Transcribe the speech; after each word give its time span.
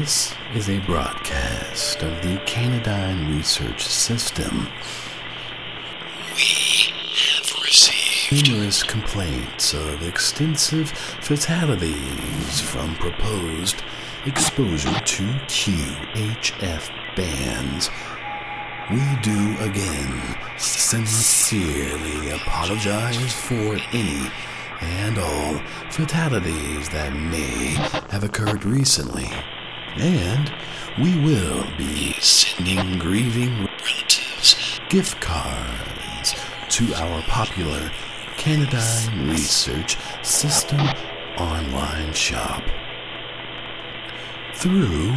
This 0.00 0.34
is 0.56 0.68
a 0.68 0.80
broadcast 0.80 2.02
of 2.02 2.20
the 2.20 2.42
Canadine 2.46 3.36
Research 3.36 3.86
System. 3.86 4.66
We 6.34 6.90
have 7.30 7.62
received 7.62 8.50
Numerous 8.50 8.82
complaints 8.82 9.72
of 9.72 10.02
extensive 10.02 10.90
fatalities 10.90 12.60
from 12.60 12.96
proposed 12.96 13.84
exposure 14.26 14.98
to 14.98 15.22
QHF 15.46 16.90
bands. 17.14 17.88
We 18.90 19.16
do 19.22 19.56
again 19.60 20.36
sincerely 20.58 22.30
apologize 22.30 23.32
for 23.32 23.78
any 23.92 24.28
and 24.80 25.18
all 25.18 25.58
fatalities 25.90 26.88
that 26.88 27.14
may 27.14 27.76
have 28.10 28.24
occurred 28.24 28.64
recently. 28.64 29.30
And 29.96 30.52
we 30.98 31.16
will 31.20 31.64
be 31.76 32.12
sending 32.14 32.98
grieving 32.98 33.56
relatives 33.64 34.80
gift 34.88 35.20
cards 35.20 36.34
to 36.70 36.94
our 36.94 37.22
popular 37.22 37.90
Canadyne 38.36 39.30
Research 39.30 39.96
System 40.22 40.80
online 41.38 42.12
shop. 42.12 42.62
Through 44.54 45.14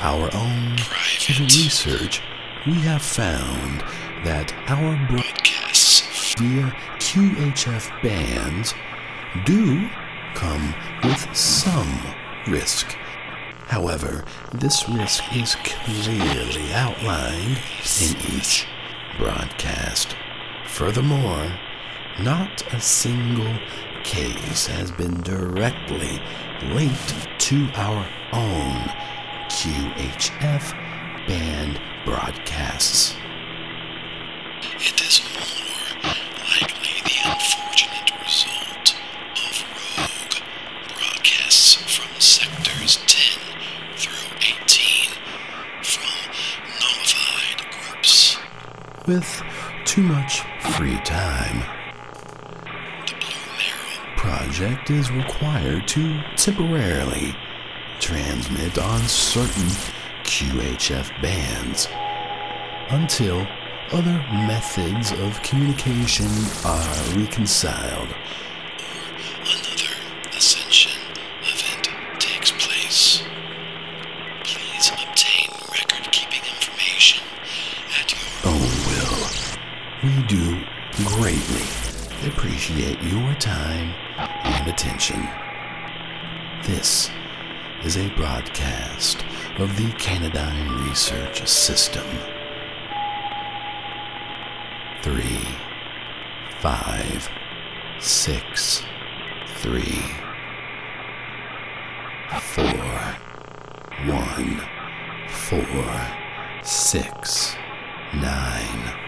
our 0.00 0.28
own 0.34 0.76
Private. 0.76 1.40
research, 1.40 2.22
we 2.66 2.74
have 2.74 3.02
found 3.02 3.80
that 4.24 4.52
our 4.68 4.96
broadcasts 5.08 6.34
via 6.36 6.72
QHF 6.98 8.02
bands 8.02 8.74
do 9.44 9.88
come 10.34 10.74
with 11.04 11.36
some 11.36 12.00
risk. 12.48 12.96
However, 13.66 14.24
this 14.52 14.88
risk 14.88 15.24
is 15.34 15.56
clearly 15.56 16.72
outlined 16.72 17.58
in 18.00 18.16
each 18.34 18.66
broadcast. 19.18 20.16
Furthermore, 20.66 21.52
not 22.20 22.62
a 22.72 22.80
single 22.80 23.58
case 24.04 24.66
has 24.66 24.90
been 24.92 25.20
directly 25.22 26.20
linked 26.74 27.28
to 27.38 27.68
our 27.74 28.06
own 28.32 28.76
QHF 29.48 30.72
band 31.26 31.80
broadcasts. 32.04 33.05
With 49.06 49.40
too 49.84 50.02
much 50.02 50.40
free 50.72 50.98
time, 51.04 51.62
project 54.16 54.90
is 54.90 55.12
required 55.12 55.86
to 55.88 56.20
temporarily 56.34 57.36
transmit 58.00 58.78
on 58.78 59.00
certain 59.02 59.68
QHF 60.24 61.22
bands 61.22 61.86
until 62.90 63.46
other 63.92 64.24
methods 64.32 65.12
of 65.12 65.40
communication 65.42 66.26
are 66.64 67.16
reconciled. 67.16 68.12
We 80.06 80.22
do 80.28 80.64
greatly 81.04 81.66
appreciate 82.28 83.02
your 83.02 83.34
time 83.34 83.92
and 84.16 84.68
attention. 84.68 85.20
This 86.62 87.10
is 87.82 87.96
a 87.96 88.08
broadcast 88.10 89.24
of 89.58 89.76
the 89.76 89.90
Canadine 89.98 90.86
Research 90.86 91.44
System. 91.48 92.06
Three, 95.02 95.44
five, 96.60 97.28
six, 97.98 98.84
three, 99.56 100.04
four, 102.54 102.64
one, 104.06 104.60
four, 105.26 106.00
six, 106.62 107.56
nine. 108.14 109.05